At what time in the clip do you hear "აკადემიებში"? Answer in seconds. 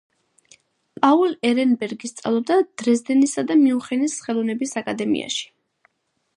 4.85-5.49